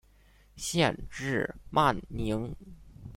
[0.55, 2.55] 县治曼宁。